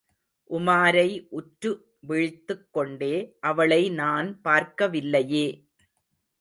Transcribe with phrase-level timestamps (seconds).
[0.49, 1.71] உமாரை உற்று
[1.99, 3.13] விழித்துக் கொண்டே,
[3.39, 5.47] அவளை நான் பார்க்கவில்லையே!